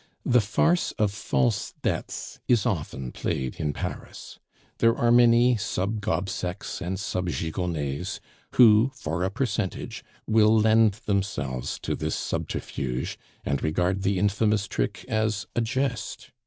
[0.25, 4.39] The farce of false debts is often played in Paris.
[4.79, 8.19] There are many sub Gobsecks and sub Gigonnets
[8.55, 15.05] who, for a percentage, will lend themselves to this subterfuge, and regard the infamous trick
[15.07, 16.31] as a jest.